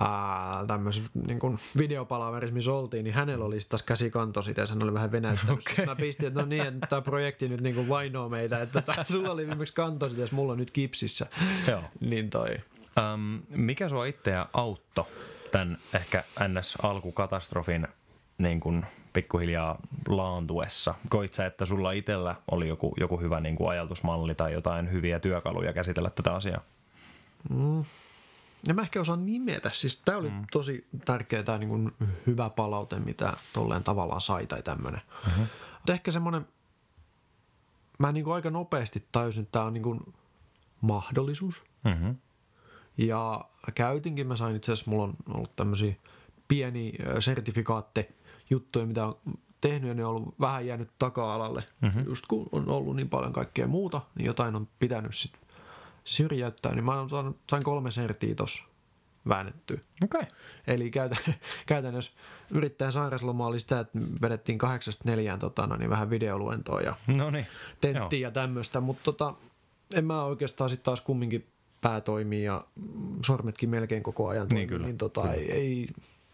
ää, 0.00 0.66
tämmöisessä 0.66 1.10
niin 1.26 1.38
kuin 1.38 1.58
videopalaverissa, 1.78 2.54
missä 2.54 2.72
oltiin, 2.72 3.04
niin 3.04 3.14
hänellä 3.14 3.44
oli 3.44 3.58
taas 3.68 3.82
käsikanto 3.82 4.42
sitä 4.42 4.60
ja 4.60 4.66
hän 4.68 4.82
oli 4.82 4.94
vähän 4.94 5.12
venäyttänyt. 5.12 5.58
Okay. 5.72 5.86
Mä 5.86 5.96
pistin, 5.96 6.28
että 6.28 6.40
no 6.40 6.46
niin, 6.46 6.66
että 6.66 6.86
tämä 6.86 7.02
projekti 7.02 7.48
nyt 7.48 7.60
niin 7.60 7.74
kuin 7.74 7.88
vainoo 7.88 8.28
meitä, 8.28 8.62
että 8.62 8.82
tää, 8.82 9.04
sulla 9.04 9.30
oli 9.30 9.46
viimeksi 9.46 9.74
kanto 9.74 10.08
sitä 10.08 10.22
ja 10.22 10.28
mulla 10.32 10.52
on 10.52 10.58
nyt 10.58 10.70
kipsissä. 10.70 11.26
Joo. 11.68 11.82
Niin 12.00 12.30
toi. 12.30 12.60
Um, 13.14 13.42
mikä 13.48 13.88
sua 13.88 14.06
itseä 14.06 14.46
auttoi 14.52 15.06
tämän 15.50 15.78
ehkä 15.94 16.24
NS-alkukatastrofin 16.40 17.88
niin 18.38 18.60
kuin 18.60 18.86
pikkuhiljaa 19.12 19.78
laantuessa? 20.08 20.94
Koit 21.08 21.34
sä, 21.34 21.46
että 21.46 21.64
sulla 21.64 21.92
itsellä 21.92 22.34
oli 22.50 22.68
joku, 22.68 22.94
joku 23.00 23.20
hyvä 23.20 23.40
niin 23.40 23.56
kuin 23.56 23.70
ajatusmalli 23.70 24.34
tai 24.34 24.52
jotain 24.52 24.92
hyviä 24.92 25.20
työkaluja 25.20 25.72
käsitellä 25.72 26.10
tätä 26.10 26.34
asiaa? 26.34 26.60
En 28.68 28.76
mä 28.76 28.82
ehkä 28.82 29.00
osaa 29.00 29.16
nimetä. 29.16 29.70
Siis 29.74 30.02
tää 30.04 30.16
oli 30.16 30.30
mm. 30.30 30.44
tosi 30.52 30.86
tärkeä 31.04 31.42
tää 31.42 31.58
niin 31.58 31.68
kuin 31.68 31.92
hyvä 32.26 32.50
palaute, 32.50 32.98
mitä 32.98 33.32
tolleen 33.52 33.82
tavallaan 33.82 34.20
sai 34.20 34.46
tai 34.46 34.62
tämmönen. 34.62 35.00
Mm-hmm. 35.26 35.46
Mutta 35.72 35.92
ehkä 35.92 36.10
semmonen, 36.10 36.46
mä 37.98 38.12
niin 38.12 38.24
kuin 38.24 38.34
aika 38.34 38.50
nopeasti 38.50 39.04
tajusin, 39.12 39.42
että 39.42 39.52
tää 39.52 39.64
on 39.64 39.74
niin 39.74 39.82
kuin 39.82 40.14
mahdollisuus. 40.80 41.62
Mm-hmm. 41.84 42.16
Ja 42.98 43.44
käytinkin, 43.74 44.26
mä 44.26 44.36
sain 44.36 44.56
itse 44.56 44.72
asiassa, 44.72 44.90
mulla 44.90 45.04
on 45.04 45.14
ollut 45.34 45.56
tämmöisiä 45.56 45.94
pieni 46.48 46.92
sertifikaatti 47.20 48.17
juttuja, 48.50 48.86
mitä 48.86 49.06
on 49.06 49.16
tehnyt 49.60 49.88
ja 49.88 49.94
ne 49.94 50.04
on 50.04 50.10
ollut 50.10 50.34
vähän 50.40 50.66
jäänyt 50.66 50.90
taka-alalle. 50.98 51.64
Mm-hmm. 51.80 52.04
Just 52.06 52.26
kun 52.26 52.48
on 52.52 52.68
ollut 52.68 52.96
niin 52.96 53.08
paljon 53.08 53.32
kaikkea 53.32 53.66
muuta, 53.66 54.00
niin 54.14 54.26
jotain 54.26 54.56
on 54.56 54.68
pitänyt 54.78 55.14
sit 55.14 55.32
syrjäyttää, 56.04 56.74
niin 56.74 56.84
mä 56.84 56.98
oon 56.98 57.08
saanut, 57.08 57.36
sain 57.50 57.62
kolme 57.62 57.90
sertiä 57.90 58.34
tossa 58.34 58.64
väännettyä. 59.28 59.78
Okei. 60.04 60.20
Okay. 60.20 60.32
Eli 60.66 60.90
käytä, 60.90 61.16
käytännössä 61.66 62.12
yrittäjän 62.50 62.92
sairausloma 62.92 63.46
oli 63.46 63.60
sitä, 63.60 63.80
että 63.80 63.98
vedettiin 64.22 64.58
kahdeksasta 64.58 65.02
neljään 65.06 65.38
tota, 65.38 65.66
no, 65.66 65.76
niin 65.76 65.90
vähän 65.90 66.10
videoluentoa 66.10 66.80
ja 66.80 66.96
No 67.06 67.30
niin. 67.30 67.46
tenttiä 67.80 68.28
ja 68.28 68.30
tämmöistä, 68.30 68.80
mutta 68.80 69.02
tota, 69.04 69.34
en 69.94 70.04
mä 70.04 70.24
oikeastaan 70.24 70.70
sitten 70.70 70.84
taas 70.84 71.00
kumminkin 71.00 71.46
pää 71.80 72.00
toimii 72.00 72.44
ja 72.44 72.64
sormetkin 73.26 73.70
melkein 73.70 74.02
koko 74.02 74.28
ajan 74.28 74.48
toimii, 74.48 74.60
Niin, 74.60 74.68
kyllä, 74.68 74.86
niin 74.86 74.98
tota, 74.98 75.20
kyllä. 75.20 75.34
Ei, 75.34 75.52
ei, 75.52 75.88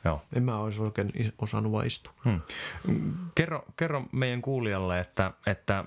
Joo. 0.04 0.22
en 0.36 0.42
mä 0.42 0.58
olisi 0.58 0.82
oikein 0.82 1.12
osannut 1.38 1.72
vaan 1.72 1.86
istua. 1.86 2.12
Hmm. 2.24 2.40
Kerro, 3.34 3.64
kerro 3.76 4.04
meidän 4.12 4.42
kuulijalle, 4.42 5.00
että, 5.00 5.32
että 5.46 5.84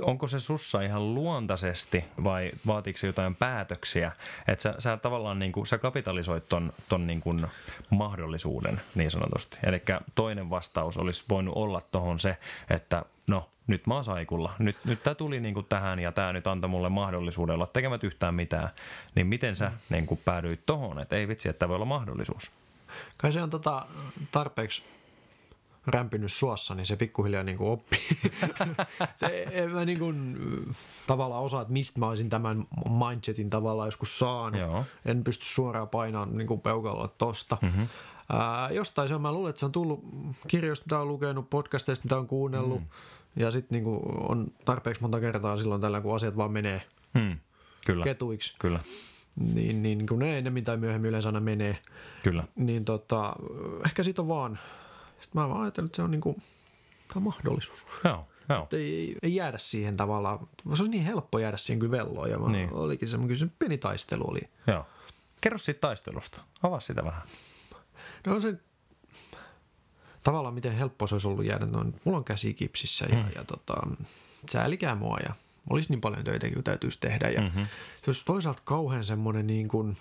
onko 0.00 0.26
se 0.26 0.38
sussa 0.38 0.82
ihan 0.82 1.14
luontaisesti 1.14 2.04
vai 2.24 2.50
vaatiiko 2.66 2.98
se 2.98 3.06
jotain 3.06 3.34
päätöksiä? 3.34 4.12
Että 4.48 4.62
sä, 4.62 4.74
sä 4.78 4.96
tavallaan 4.96 5.38
niin 5.38 5.52
kuin, 5.52 5.66
sä 5.66 5.78
kapitalisoit 5.78 6.48
ton, 6.48 6.72
ton 6.88 7.06
niin 7.06 7.20
kuin 7.20 7.46
mahdollisuuden 7.90 8.80
niin 8.94 9.10
sanotusti. 9.10 9.58
Eli 9.62 9.82
toinen 10.14 10.50
vastaus 10.50 10.98
olisi 10.98 11.24
voinut 11.28 11.56
olla 11.56 11.80
tohon 11.92 12.18
se, 12.18 12.36
että 12.70 13.02
no 13.26 13.48
nyt 13.66 13.86
mä 13.86 13.94
oon 13.94 14.04
saikulla. 14.04 14.52
Nyt, 14.58 14.76
nyt 14.84 15.02
tämä 15.02 15.14
tuli 15.14 15.40
niin 15.40 15.54
kuin 15.54 15.66
tähän 15.68 15.98
ja 15.98 16.12
tämä 16.12 16.32
nyt 16.32 16.46
antoi 16.46 16.70
mulle 16.70 16.88
mahdollisuuden 16.88 17.54
olla 17.54 17.66
tekemät 17.66 18.04
yhtään 18.04 18.34
mitään. 18.34 18.68
Niin 19.14 19.26
miten 19.26 19.56
sä 19.56 19.72
niin 19.90 20.06
kuin 20.06 20.20
päädyit 20.24 20.66
tohon, 20.66 20.98
että 20.98 21.16
ei 21.16 21.28
vitsi, 21.28 21.48
että 21.48 21.58
tämä 21.58 21.68
voi 21.68 21.74
olla 21.74 21.84
mahdollisuus? 21.84 22.50
Kai 23.16 23.32
se 23.32 23.42
on 23.42 23.50
tota, 23.50 23.86
tarpeeksi 24.30 24.82
rämpinyt 25.86 26.32
suossa, 26.32 26.74
niin 26.74 26.86
se 26.86 26.96
pikkuhiljaa 26.96 27.42
niin 27.42 27.58
kuin 27.58 27.70
oppii. 27.70 28.08
En 29.50 29.70
mä 29.70 29.84
niin 29.84 29.98
kuin, 29.98 30.36
tavallaan 31.06 31.42
osaa, 31.42 31.62
että 31.62 31.72
mistä 31.72 32.00
mä 32.00 32.08
olisin 32.08 32.30
tämän 32.30 32.64
mindsetin 33.08 33.50
tavallaan 33.50 33.86
joskus 33.86 34.18
saanut. 34.18 34.60
Joo. 34.60 34.84
En 35.04 35.24
pysty 35.24 35.44
suoraan 35.44 35.88
painamaan 35.88 36.36
niin 36.36 36.48
kuin 36.48 36.60
peukalolla 36.60 37.08
tosta. 37.08 37.58
Mm-hmm. 37.62 37.88
Ää, 38.32 38.70
jostain 38.70 39.08
se 39.08 39.14
on, 39.14 39.22
mä 39.22 39.32
luulen, 39.32 39.50
että 39.50 39.60
se 39.60 39.66
on 39.66 39.72
tullut 39.72 40.04
kirjoista, 40.48 40.84
mitä 40.86 40.98
on 40.98 41.08
lukenut, 41.08 41.50
podcasteista, 41.50 42.04
mitä 42.04 42.16
on 42.16 42.26
kuunnellut. 42.26 42.80
Mm. 42.80 42.86
Ja 43.36 43.50
sitten 43.50 43.84
niin 43.84 44.00
on 44.28 44.52
tarpeeksi 44.64 45.02
monta 45.02 45.20
kertaa 45.20 45.56
silloin 45.56 45.80
tällä, 45.80 46.00
kun 46.00 46.16
asiat 46.16 46.36
vaan 46.36 46.52
menee 46.52 46.82
Hmm. 47.18 47.38
Kyllä. 47.86 48.04
ketuiksi. 48.04 48.56
Kyllä. 48.58 48.80
Niin, 49.36 49.82
niin 49.82 50.06
kun 50.06 50.18
ne 50.18 50.38
ennemmin 50.38 50.64
tai 50.64 50.76
myöhemmin 50.76 51.08
yleensä 51.08 51.28
aina 51.28 51.40
menee 51.40 51.78
Kyllä. 52.22 52.44
niin 52.56 52.84
tota, 52.84 53.32
ehkä 53.86 54.02
siitä 54.02 54.22
on 54.22 54.28
vaan, 54.28 54.58
sitten 55.20 55.42
mä 55.42 55.48
vaan 55.48 55.62
ajattelin, 55.62 55.86
että 55.86 55.96
se 55.96 56.02
on 56.02 56.10
niinku, 56.10 56.36
tämä 57.08 57.16
on 57.16 57.22
mahdollisuus. 57.22 57.78
Joo, 58.04 58.28
joo. 58.48 58.68
Ei, 58.72 59.16
ei, 59.22 59.34
jäädä 59.34 59.58
siihen 59.58 59.96
tavallaan, 59.96 60.48
se 60.74 60.82
on 60.82 60.90
niin 60.90 61.04
helppo 61.04 61.38
jäädä 61.38 61.56
siihen 61.56 61.78
kyllä 61.80 61.90
velloon 61.98 62.30
ja 62.30 62.38
Niin. 62.38 62.52
niin. 62.52 62.72
olikin 62.72 63.08
se, 63.08 63.18
se 63.36 63.46
pieni 63.58 63.78
taistelu 63.78 64.30
oli. 64.30 64.40
Joo. 64.66 64.86
Kerro 65.40 65.58
siitä 65.58 65.80
taistelusta. 65.80 66.40
Avaa 66.62 66.80
sitä 66.80 67.04
vähän. 67.04 67.22
No 68.26 68.40
se, 68.40 68.54
tavallaan 70.24 70.54
miten 70.54 70.72
helppo 70.72 71.06
se 71.06 71.14
olisi 71.14 71.28
ollut 71.28 71.44
jäädä 71.44 71.66
noin, 71.66 71.94
mulla 72.04 72.18
on 72.18 72.24
käsi 72.24 72.54
kipsissä 72.54 73.06
ja, 73.10 73.16
mm. 73.16 73.24
ja 73.36 73.44
tota, 73.44 73.74
säälikää 74.50 74.94
mua 74.94 75.18
ja 75.28 75.34
olisi 75.70 75.88
niin 75.90 76.00
paljon 76.00 76.24
töitä, 76.24 76.50
kun 76.50 76.64
täytyisi 76.64 77.00
tehdä 77.00 77.28
ja 77.28 77.40
mm-hmm. 77.40 77.66
se 78.02 78.10
olisi 78.10 78.24
toisaalta 78.24 78.62
kauhean 78.64 79.04
semmoinen 79.04 79.46
niin 79.46 79.68
kuin, 79.68 79.96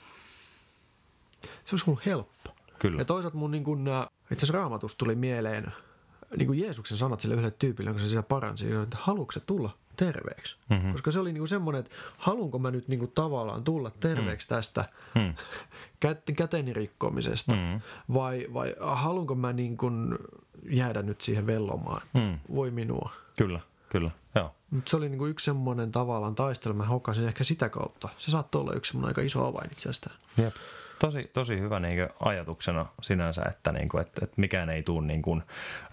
se 1.42 1.76
olisi 1.76 1.86
ollut 1.90 2.06
helppo. 2.06 2.56
Kyllä. 2.80 3.02
Ja 3.02 3.06
toisaalta 3.06 3.38
mun 3.38 3.52
niin 3.52 3.64
kuin, 3.64 3.88
äh, 3.88 4.08
itse 4.32 4.46
asiassa 4.46 4.54
raamatus 4.58 4.96
tuli 4.96 5.16
mieleen 5.16 5.74
niin 6.38 6.48
kuin 6.48 6.60
Jeesuksen 6.60 6.98
sanat 6.98 7.20
sille 7.20 7.36
yhdelle 7.36 7.56
tyypille, 7.60 7.92
kun 7.92 8.00
se 8.00 8.10
sitä 8.10 8.24
paransi, 8.24 8.66
niin 8.66 8.84
että 8.84 8.98
haluatko 9.02 9.40
tulla 9.46 9.78
terveeksi? 9.96 10.58
Mm-hmm. 10.70 10.92
Koska 10.92 11.12
se 11.12 11.20
oli 11.20 11.34
niin 11.34 11.42
kuin 11.42 11.50
semmoinen, 11.50 11.80
että 11.80 11.96
haluanko 12.18 12.60
mä 12.60 12.72
nyt 12.72 12.88
niin 12.88 13.00
kuin 13.00 13.12
tavallaan 13.16 13.64
tulla 13.64 13.92
terveeksi 14.00 14.48
mm. 14.48 14.56
tästä 14.56 14.86
Mm. 15.16 15.34
kä- 16.06 16.34
käteni 16.36 16.74
rikkomisesta 16.74 17.52
Mm. 17.56 17.82
vai, 18.14 18.48
vai 18.54 18.76
haluanko 18.80 19.36
mä 19.36 19.54
niin 19.54 19.78
kuin 19.78 20.18
jäädä 20.70 21.02
nyt 21.02 21.22
siihen 21.22 21.48
vellomaan? 21.48 22.02
Mm. 22.14 22.40
Voi 22.56 22.72
minua. 22.72 23.12
Kyllä, 23.38 23.60
kyllä. 23.90 24.12
Joo. 24.36 24.56
Mutta 24.72 24.90
se 24.90 24.98
oli 24.98 25.10
niin 25.10 25.20
kuin 25.20 25.32
yksi 25.32 25.46
semmoinen 25.46 25.92
tavallaan 25.92 26.36
taistelu, 26.36 26.74
mä 26.74 26.86
hokasin 26.86 27.28
ehkä 27.28 27.44
sitä 27.44 27.70
kautta. 27.70 28.10
Se 28.18 28.32
saattoi 28.32 28.62
olla 28.62 28.74
yksi 28.74 28.92
semmoinen 28.92 29.10
aika 29.10 29.22
iso 29.22 29.46
avain 29.46 29.72
itse 29.72 29.90
asiassa. 29.90 30.12
Jep. 30.38 30.56
Tosi, 31.00 31.30
tosi 31.34 31.60
hyvä 31.60 31.80
niin 31.80 32.10
ajatuksena 32.20 32.86
sinänsä, 33.02 33.42
että, 33.50 33.72
niin 33.72 33.90
kuin, 33.90 34.02
että, 34.02 34.22
että 34.24 34.42
mikään 34.42 34.70
ei 34.70 34.84
tule 34.84 35.08
niin, 35.08 35.22
kuin, 35.22 35.44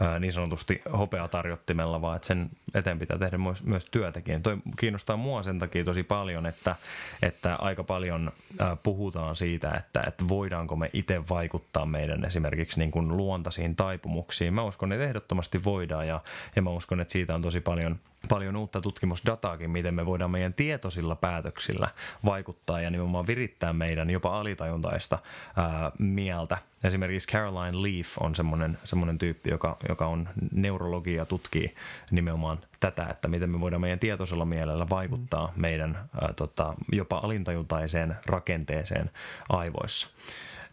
ää, 0.00 0.18
niin 0.18 0.32
sanotusti 0.32 0.82
hopeatarjottimella, 0.99 2.00
vaan 2.00 2.16
että 2.16 2.28
sen 2.28 2.50
eteen 2.75 2.99
pitää 2.99 3.18
tehdä 3.18 3.38
myös, 3.38 3.62
myös 3.62 3.87
työtäkin. 3.90 4.42
Toi 4.42 4.58
kiinnostaa 4.78 5.16
mua 5.16 5.42
sen 5.42 5.58
takia 5.58 5.85
tosi 5.85 6.02
paljon, 6.02 6.47
että, 6.47 6.76
että 7.23 7.56
aika 7.56 7.85
paljon 7.85 8.32
ää, 8.58 8.76
puhutaan 8.76 9.37
siitä, 9.37 9.70
että, 9.70 10.02
että 10.06 10.28
voidaanko 10.28 10.76
me 10.76 10.90
itse 10.92 11.28
vaikuttaa 11.28 11.87
meidän 11.87 12.25
esimerkiksi 12.25 12.78
niin 12.78 12.90
kuin 12.90 13.16
luontaisiin 13.16 13.76
taipumuksiin. 13.76 14.54
Mä 14.54 14.62
uskon, 14.62 14.92
että 14.92 15.04
ehdottomasti 15.04 15.64
voidaan 15.64 16.08
ja, 16.08 16.20
ja 16.56 16.62
mä 16.62 16.70
uskon, 16.70 17.00
että 17.00 17.12
siitä 17.12 17.35
on 17.35 17.42
tosi 17.42 17.61
paljon 17.61 17.99
paljon 18.29 18.57
uutta 18.57 18.81
tutkimusdataakin, 18.81 19.71
miten 19.71 19.95
me 19.95 20.07
voidaan 20.07 20.31
meidän 20.31 20.55
tietoisilla 20.55 21.17
päätöksillä 21.17 21.89
vaikuttaa 22.25 22.81
ja 22.81 22.91
nimenomaan 22.91 23.27
virittää 23.27 23.73
meidän 23.73 24.11
jopa 24.11 24.41
alitajuntaista 24.41 25.19
ää, 25.57 25.93
mieltä. 25.99 26.59
Esimerkiksi 26.85 27.29
Caroline 27.29 27.83
Leaf 27.83 28.19
on 28.21 28.35
semmoinen, 28.35 28.79
semmoinen 28.85 29.19
tyyppi, 29.19 29.51
joka, 29.51 29.77
joka 29.89 30.07
on 30.07 30.29
neurologia, 30.53 31.25
tutkii 31.25 31.75
nimenomaan 32.11 32.59
tätä, 32.81 33.07
että 33.07 33.29
miten 33.29 33.51
me 33.51 33.61
voidaan 33.61 33.81
meidän 33.81 33.99
tietoisella 33.99 34.45
mielellä 34.45 34.87
vaikuttaa 34.91 35.53
meidän 35.57 35.99
ää, 36.21 36.33
tota, 36.33 36.75
jopa 36.93 37.21
alintajuntaiseen 37.23 38.17
rakenteeseen 38.27 39.11
aivoissa. 39.49 40.09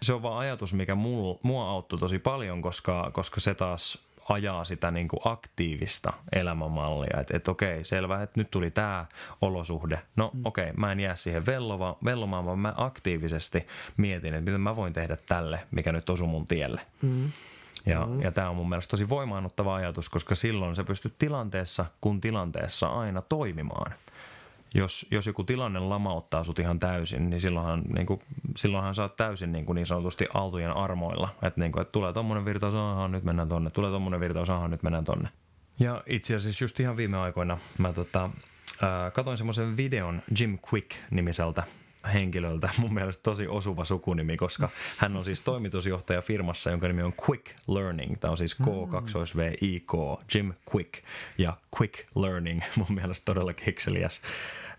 Se 0.02 0.14
on 0.14 0.24
vaan 0.24 0.40
ajatus, 0.40 0.74
mikä 0.74 0.96
mul, 0.96 1.36
mua 1.44 1.70
auttoi 1.70 2.00
tosi 2.00 2.20
paljon, 2.20 2.62
koska, 2.62 3.10
koska 3.14 3.40
se 3.40 3.54
taas 3.54 4.06
ajaa 4.30 4.64
sitä 4.64 4.92
niin 4.92 5.08
kuin 5.08 5.20
aktiivista 5.26 6.14
elämänmallia. 6.32 7.20
Että 7.20 7.38
et 7.38 7.48
okei, 7.48 7.84
selvä, 7.84 8.24
että 8.24 8.40
nyt 8.40 8.52
tuli 8.52 8.72
tämä 8.72 9.06
olosuhde. 9.42 10.02
No 10.16 10.32
mm. 10.34 10.42
okei, 10.46 10.72
mä 10.78 10.92
en 10.92 11.00
jää 11.00 11.16
siihen 11.16 11.46
vellova, 11.46 11.98
vellomaan, 12.06 12.46
vaan 12.46 12.60
mä 12.60 12.74
aktiivisesti 12.78 13.68
mietin, 13.98 14.34
että 14.34 14.52
miten 14.52 14.62
mä 14.62 14.76
voin 14.76 14.94
tehdä 14.94 15.18
tälle, 15.26 15.60
mikä 15.72 15.92
nyt 15.92 16.10
osuu 16.10 16.28
mun 16.28 16.48
tielle. 16.48 16.82
Mm. 17.02 17.32
Ja, 17.86 18.06
mm. 18.06 18.22
ja 18.22 18.32
tämä 18.32 18.50
on 18.50 18.56
mun 18.56 18.70
mielestä 18.70 18.92
tosi 18.92 19.10
voimaannuttava 19.10 19.76
ajatus, 19.76 20.10
koska 20.10 20.36
silloin 20.36 20.76
sä 20.76 20.84
pystyt 20.84 21.14
tilanteessa 21.18 21.86
kun 22.02 22.22
tilanteessa 22.22 22.88
aina 22.88 23.22
toimimaan. 23.22 23.94
Jos, 24.76 25.06
jos 25.12 25.28
joku 25.28 25.44
tilanne 25.44 25.80
lamauttaa 25.80 26.44
sut 26.44 26.60
ihan 26.60 26.80
täysin, 26.80 27.30
niin 27.30 27.42
silloinhan, 27.42 27.82
niin 27.82 28.06
kuin, 28.06 28.22
silloinhan 28.58 28.96
sä 28.96 29.02
oot 29.02 29.16
täysin 29.16 29.52
niin, 29.52 29.66
kuin 29.66 29.76
niin 29.76 29.86
sanotusti 29.86 30.26
aaltojen 30.34 30.72
armoilla. 30.72 31.30
Että 31.42 31.60
niin 31.60 31.82
että 31.82 31.92
tulee 31.92 32.14
tommonen 32.14 32.46
virtaus, 32.46 32.74
aha, 32.74 33.08
nyt 33.08 33.24
mennään 33.24 33.50
tonne. 33.50 33.70
Tulee 33.70 33.92
tommonen 33.92 34.20
virtaus, 34.20 34.50
aha, 34.50 34.68
nyt 34.68 34.84
mennään 34.84 35.04
tonne. 35.04 35.30
Ja 35.80 36.04
itse 36.06 36.36
asiassa 36.36 36.64
just 36.64 36.80
ihan 36.80 36.98
viime 36.98 37.18
aikoina 37.18 37.58
mä 37.78 37.94
tota, 37.94 38.30
ää, 38.82 39.12
katoin 39.12 39.38
semmoisen 39.38 39.78
videon 39.78 40.22
Jim 40.40 40.60
Quick-nimiseltä 40.74 41.64
henkilöltä. 42.14 42.70
Mun 42.78 42.94
mielestä 42.94 43.24
tosi 43.24 43.48
osuva 43.48 43.86
sukunimi, 43.86 44.38
koska 44.38 44.70
hän 44.98 45.18
on 45.18 45.26
siis 45.26 45.42
toimitusjohtaja 45.42 46.22
firmassa, 46.22 46.70
jonka 46.70 46.88
nimi 46.88 47.04
on 47.04 47.14
Quick 47.30 47.46
Learning. 47.68 48.16
Tämä 48.20 48.32
on 48.32 48.38
siis 48.38 48.58
K2VIK, 48.62 50.24
Jim 50.36 50.54
Quick 50.74 50.94
ja 51.38 51.58
Quick 51.80 51.94
Learning. 52.16 52.62
Mun 52.78 52.96
mielestä 52.96 53.26
todella 53.26 53.54
kekseliäs 53.54 54.22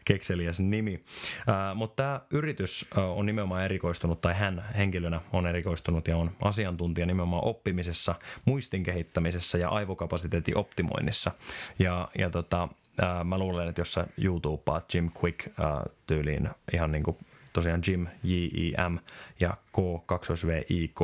kekseliäs 0.07 0.61
nimi. 0.61 0.95
Uh, 0.95 1.77
mutta 1.77 2.03
tämä 2.03 2.21
yritys 2.31 2.87
on 2.97 3.27
nimenomaan 3.27 3.65
erikoistunut, 3.65 4.21
tai 4.21 4.35
hän 4.35 4.65
henkilönä 4.77 5.21
on 5.33 5.47
erikoistunut 5.47 6.09
ja 6.09 6.17
on 6.17 6.31
asiantuntija 6.43 7.07
nimenomaan 7.07 7.45
oppimisessa, 7.45 8.15
muistin 8.45 8.83
kehittämisessä 8.83 9.59
ja 9.59 9.69
aivokapasiteetin 9.69 10.57
optimoinnissa. 10.57 11.31
Ja, 11.79 12.09
ja 12.19 12.31
tota, 12.31 12.69
uh, 13.03 13.25
mä 13.25 13.39
luulen, 13.39 13.69
että 13.69 13.81
jos 13.81 13.93
sä 13.93 14.07
YouTubeaat 14.19 14.95
Jim 14.95 15.11
Quick 15.23 15.47
uh, 15.47 15.93
tyyliin 16.07 16.49
ihan 16.73 16.93
niin 16.93 17.03
kuin 17.03 17.17
tosiaan 17.53 17.83
Jim, 17.87 18.07
J-I-M 18.23 18.99
ja 19.41 19.57
K-V-I-K, 19.73 21.01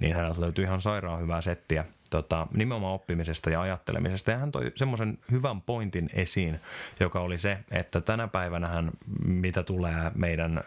niin 0.00 0.14
häneltä 0.14 0.40
löytyy 0.40 0.64
ihan 0.64 0.80
sairaan 0.80 1.20
hyvää 1.20 1.40
settiä 1.40 1.84
tota, 2.10 2.46
nimenomaan 2.54 2.94
oppimisesta 2.94 3.50
ja 3.50 3.60
ajattelemisesta. 3.60 4.30
Ja 4.30 4.38
hän 4.38 4.52
toi 4.52 4.72
semmoisen 4.74 5.18
hyvän 5.30 5.60
pointin 5.60 6.10
esiin, 6.12 6.60
joka 7.00 7.20
oli 7.20 7.38
se, 7.38 7.58
että 7.70 8.00
tänä 8.00 8.28
päivänähän, 8.28 8.90
mitä 9.24 9.62
tulee 9.62 10.10
meidän 10.14 10.58
äh, 10.58 10.64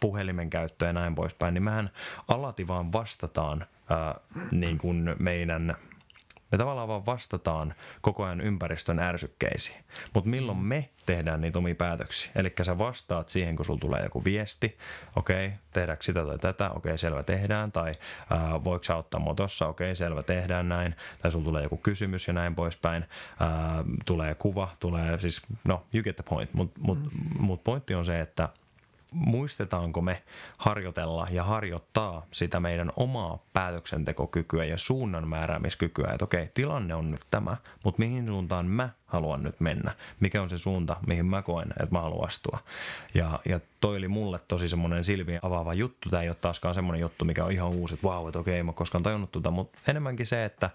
puhelimen 0.00 0.50
käyttöön 0.50 0.88
ja 0.88 1.00
näin 1.00 1.14
poispäin, 1.14 1.54
niin 1.54 1.62
mehän 1.62 1.90
alati 2.28 2.68
vaan 2.68 2.92
vastataan 2.92 3.62
äh, 3.62 4.14
niin 4.50 4.78
kuin 4.78 5.16
meidän 5.18 5.76
me 6.52 6.58
tavallaan 6.58 6.88
vaan 6.88 7.06
vastataan 7.06 7.74
koko 8.00 8.24
ajan 8.24 8.40
ympäristön 8.40 8.98
ärsykkeisiin. 8.98 9.84
Mutta 10.14 10.30
milloin 10.30 10.58
me 10.58 10.88
tehdään 11.06 11.40
niitä 11.40 11.58
omia 11.58 11.74
päätöksiä? 11.74 12.32
Eli 12.34 12.52
sä 12.62 12.78
vastaat 12.78 13.28
siihen, 13.28 13.56
kun 13.56 13.64
sulla 13.64 13.80
tulee 13.80 14.02
joku 14.02 14.24
viesti, 14.24 14.78
okei, 15.16 15.46
okay, 15.46 15.58
tehdäänkö 15.72 16.04
sitä 16.04 16.26
tai 16.26 16.38
tätä, 16.38 16.70
okei, 16.70 16.90
okay, 16.90 16.98
selvä, 16.98 17.22
tehdään, 17.22 17.72
tai 17.72 17.94
ää, 18.30 18.64
voiko 18.64 18.84
sä 18.84 18.94
auttaa 18.94 19.20
mua 19.20 19.34
tossa, 19.34 19.68
okei, 19.68 19.86
okay, 19.86 19.96
selvä, 19.96 20.22
tehdään 20.22 20.68
näin, 20.68 20.94
tai 21.22 21.30
sulla 21.30 21.44
tulee 21.44 21.62
joku 21.62 21.76
kysymys 21.76 22.26
ja 22.26 22.32
näin 22.32 22.54
poispäin, 22.54 23.04
ää, 23.40 23.84
tulee 24.04 24.34
kuva, 24.34 24.68
tulee 24.80 25.20
siis, 25.20 25.42
no, 25.68 25.86
you 25.94 26.02
get 26.02 26.16
the 26.16 26.24
point, 26.28 26.54
mutta 26.54 26.80
mut, 26.82 26.98
mut 27.38 27.64
pointti 27.64 27.94
on 27.94 28.04
se, 28.04 28.20
että 28.20 28.48
muistetaanko 29.12 30.00
me 30.00 30.22
harjoitella 30.58 31.26
ja 31.30 31.44
harjoittaa 31.44 32.26
sitä 32.30 32.60
meidän 32.60 32.92
omaa 32.96 33.38
päätöksentekokykyä 33.52 34.64
ja 34.64 34.78
suunnan 34.78 35.28
määräämiskykyä, 35.28 36.12
että 36.12 36.24
okei, 36.24 36.50
tilanne 36.54 36.94
on 36.94 37.10
nyt 37.10 37.20
tämä, 37.30 37.56
mutta 37.84 37.98
mihin 37.98 38.26
suuntaan 38.26 38.66
mä 38.66 38.88
haluan 39.06 39.42
nyt 39.42 39.60
mennä, 39.60 39.92
mikä 40.20 40.42
on 40.42 40.48
se 40.48 40.58
suunta, 40.58 40.96
mihin 41.06 41.26
mä 41.26 41.42
koen, 41.42 41.70
että 41.70 41.88
mä 41.94 42.00
haluan 42.00 42.28
astua. 42.28 42.58
Ja, 43.14 43.40
ja 43.48 43.60
toi 43.80 43.96
oli 43.96 44.08
mulle 44.08 44.38
tosi 44.48 44.68
semmoinen 44.68 45.04
silmiä 45.04 45.38
avaava 45.42 45.74
juttu, 45.74 46.08
tämä 46.08 46.22
ei 46.22 46.28
ole 46.28 46.36
taaskaan 46.40 46.74
semmoinen 46.74 47.00
juttu, 47.00 47.24
mikä 47.24 47.44
on 47.44 47.52
ihan 47.52 47.68
uusi, 47.68 47.94
että 47.94 48.06
vau, 48.06 48.28
että 48.28 48.38
okei, 48.38 48.62
mä 48.62 48.72
koskaan 48.72 49.02
tajunnut 49.02 49.32
tuota, 49.32 49.50
mutta 49.50 49.78
enemmänkin 49.86 50.26
se, 50.26 50.44
että, 50.44 50.70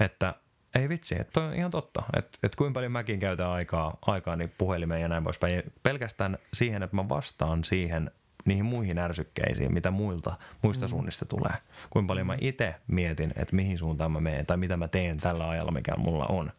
että 0.00 0.34
ei 0.74 0.88
vitsi, 0.88 1.20
että 1.20 1.40
on 1.40 1.54
ihan 1.54 1.70
totta, 1.70 2.02
että, 2.16 2.38
että 2.42 2.56
kuinka 2.56 2.74
paljon 2.74 2.92
mäkin 2.92 3.20
käytän 3.20 3.48
aikaa, 3.48 3.96
aikaa 4.02 4.36
niin 4.36 4.52
puhelimeen 4.58 5.02
ja 5.02 5.08
näin 5.08 5.24
poispäin. 5.24 5.62
Pelkästään 5.82 6.38
siihen, 6.54 6.82
että 6.82 6.96
mä 6.96 7.08
vastaan 7.08 7.64
siihen 7.64 8.10
niihin 8.44 8.64
muihin 8.64 8.98
ärsykkeisiin, 8.98 9.74
mitä 9.74 9.90
muilta, 9.90 10.36
muista 10.62 10.86
mm. 10.86 10.88
suunnista 10.88 11.24
tulee. 11.24 11.52
Kuinka 11.90 12.08
paljon 12.08 12.26
mä 12.26 12.36
itse 12.40 12.74
mietin, 12.86 13.32
että 13.36 13.56
mihin 13.56 13.78
suuntaan 13.78 14.12
mä 14.12 14.20
menen 14.20 14.46
tai 14.46 14.56
mitä 14.56 14.76
mä 14.76 14.88
teen 14.88 15.18
tällä 15.18 15.48
ajalla, 15.48 15.72
mikä 15.72 15.92
mulla 15.96 16.26
on. 16.26 16.52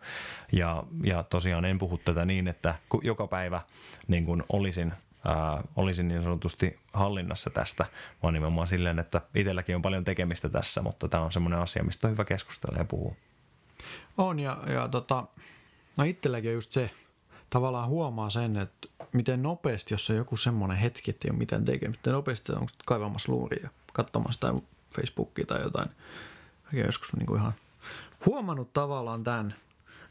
Ja, 0.51 0.83
ja 1.03 1.23
tosiaan 1.23 1.65
en 1.65 1.77
puhu 1.77 1.97
tätä 1.97 2.25
niin, 2.25 2.47
että 2.47 2.75
joka 3.03 3.27
päivä 3.27 3.61
niin 4.07 4.25
kun 4.25 4.43
olisin 4.49 4.93
ää, 5.25 5.63
olisin 5.75 6.07
niin 6.07 6.23
sanotusti 6.23 6.79
hallinnassa 6.93 7.49
tästä, 7.49 7.85
vaan 8.23 8.33
nimenomaan 8.33 8.67
silleen, 8.67 8.99
että 8.99 9.21
itselläkin 9.35 9.75
on 9.75 9.81
paljon 9.81 10.03
tekemistä 10.03 10.49
tässä, 10.49 10.81
mutta 10.81 11.07
tämä 11.07 11.23
on 11.23 11.31
semmoinen 11.31 11.59
asia, 11.59 11.83
mistä 11.83 12.07
on 12.07 12.11
hyvä 12.11 12.25
keskustella 12.25 12.77
ja 12.77 12.85
puhua. 12.85 13.15
On 14.17 14.39
ja, 14.39 14.57
ja 14.73 14.87
tota, 14.87 15.23
no 15.97 16.03
itselläkin 16.03 16.49
on 16.49 16.55
just 16.55 16.71
se, 16.71 16.91
tavallaan 17.49 17.89
huomaa 17.89 18.29
sen, 18.29 18.57
että 18.57 18.87
miten 19.13 19.43
nopeasti, 19.43 19.93
jos 19.93 20.09
on 20.09 20.15
joku 20.15 20.37
semmoinen 20.37 20.77
hetki, 20.77 21.11
että 21.11 21.27
ei 21.27 21.31
ole 21.31 21.37
mitään 21.37 21.65
tekemistä, 21.65 21.99
miten 21.99 22.13
nopeasti 22.13 22.51
on 22.51 22.67
kaivamassa 22.85 23.31
luuria, 23.31 23.69
katsomassa 23.93 24.39
tai 24.39 24.53
Facebookia 24.95 25.45
tai 25.45 25.61
jotain. 25.61 25.89
Oikein 26.65 26.85
joskus 26.85 27.13
niin 27.15 27.25
kuin 27.25 27.39
ihan 27.39 27.53
huomannut 28.25 28.73
tavallaan 28.73 29.23
tämän, 29.23 29.55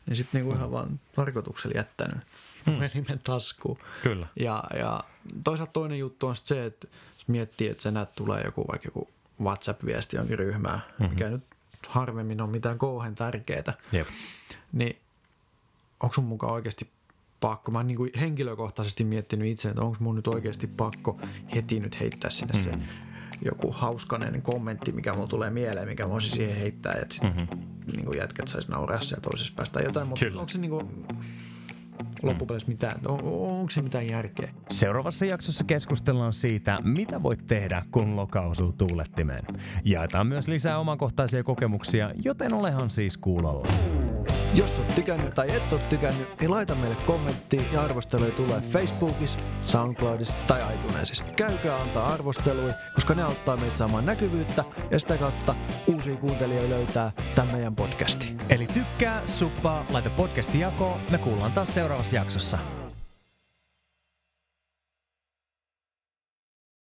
niin 0.06 0.16
sitten 0.16 0.38
niin 0.38 0.46
kuin 0.46 0.56
ihan 0.56 0.72
vaan 0.72 1.00
tarkoituksella 1.16 1.78
jättänyt 1.78 2.18
hmm. 2.66 2.74
puhelimen 2.74 3.20
taskuun. 3.24 3.78
Kyllä. 4.02 4.26
Ja, 4.36 4.64
ja 4.74 5.04
toisaalta 5.44 5.72
toinen 5.72 5.98
juttu 5.98 6.26
on 6.26 6.36
se, 6.36 6.66
että 6.66 6.88
jos 7.12 7.28
miettii, 7.28 7.68
että 7.68 7.82
se 7.82 7.90
näet 7.90 8.14
tulee 8.14 8.42
joku 8.44 8.64
vaikka 8.68 8.86
joku 8.88 9.08
WhatsApp-viesti 9.42 10.16
jonkin 10.16 10.38
ryhmään, 10.38 10.78
mm-hmm. 10.78 11.14
mikä 11.14 11.30
nyt 11.30 11.42
harvemmin 11.88 12.40
on 12.40 12.50
mitään 12.50 12.78
kauhean 12.78 13.14
tärkeää, 13.14 13.74
Jep. 13.92 14.06
niin 14.72 14.96
onko 16.00 16.14
sun 16.14 16.24
mukaan 16.24 16.52
oikeasti 16.52 16.88
pakko? 17.40 17.72
Mä 17.72 17.78
oon 17.78 17.86
niin 17.86 18.18
henkilökohtaisesti 18.20 19.04
miettinyt 19.04 19.48
itse, 19.48 19.68
että 19.68 19.82
onko 19.82 19.96
mun 20.00 20.16
nyt 20.16 20.26
oikeasti 20.26 20.66
pakko 20.66 21.20
heti 21.54 21.80
nyt 21.80 22.00
heittää 22.00 22.30
sinne 22.30 22.58
mm-hmm. 22.58 22.80
se 22.80 22.86
joku 23.44 23.72
hauskanen 23.72 24.42
kommentti, 24.42 24.92
mikä 24.92 25.14
mulla 25.14 25.26
tulee 25.26 25.50
mieleen, 25.50 25.88
mikä 25.88 26.04
mä 26.04 26.10
voisin 26.10 26.30
siihen 26.30 26.56
heittää, 26.56 26.92
että 27.02 27.14
sit, 27.14 27.22
mm-hmm. 27.22 27.46
niin 27.92 28.04
kuin 28.04 28.18
jätkät 28.18 28.48
saisi 28.48 28.70
nauraa 28.70 29.00
siellä 29.00 29.22
toisessa 29.22 29.52
päästä 29.56 29.74
tai 29.74 29.84
jotain, 29.84 30.08
mutta 30.08 30.26
onko 30.26 30.48
se 30.48 30.58
niin 30.58 30.70
kuin, 30.70 31.06
loppupeleissä 32.22 32.68
mitään, 32.68 33.00
on, 33.06 33.20
onko 33.24 33.70
se 33.70 33.82
mitään 33.82 34.08
järkeä? 34.08 34.48
Seuraavassa 34.70 35.26
jaksossa 35.26 35.64
keskustellaan 35.64 36.32
siitä, 36.32 36.80
mitä 36.84 37.22
voit 37.22 37.46
tehdä, 37.46 37.82
kun 37.90 38.16
loka 38.16 38.40
osuu 38.40 38.72
tuulettimeen. 38.72 39.44
Jaetaan 39.84 40.26
myös 40.26 40.48
lisää 40.48 40.78
omakohtaisia 40.78 41.44
kokemuksia, 41.44 42.10
joten 42.24 42.52
olehan 42.52 42.90
siis 42.90 43.16
kuulolla. 43.16 43.66
Jos 44.54 44.78
oot 44.78 44.94
tykännyt 44.94 45.34
tai 45.34 45.56
et 45.56 45.72
ole 45.72 45.80
tykännyt, 45.80 46.40
niin 46.40 46.50
laita 46.50 46.74
meille 46.74 46.96
kommentti 47.06 47.66
ja 47.72 47.82
arvosteluja 47.82 48.30
tulee 48.30 48.60
Facebookissa, 48.60 49.38
Soundcloudissa 49.60 50.34
tai 50.46 50.74
iTunesissa. 50.74 51.24
Käykää 51.24 51.80
antaa 51.80 52.06
arvosteluja, 52.06 52.74
koska 52.94 53.14
ne 53.14 53.22
auttaa 53.22 53.56
meitä 53.56 53.76
saamaan 53.76 54.06
näkyvyyttä 54.06 54.64
ja 54.90 54.98
sitä 54.98 55.16
kautta 55.18 55.54
uusia 55.86 56.16
kuuntelijoita 56.16 56.70
löytää 56.70 57.12
tämän 57.34 57.52
meidän 57.52 57.76
podcastin. 57.76 58.40
Eli 58.48 58.66
tykkää, 58.66 59.26
suppaa, 59.26 59.86
laita 59.92 60.10
podcasti 60.10 60.60
jakoon. 60.60 61.00
Me 61.10 61.18
kuullaan 61.18 61.52
taas 61.52 61.74
seuraavassa 61.74 62.16
jaksossa. 62.16 62.58